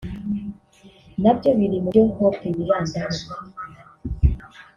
na 1.21 1.31
byo 1.37 1.49
biri 1.57 1.77
mu 1.83 1.89
byo 1.93 2.03
Hope 2.15 2.47
yibandaho 2.55 3.15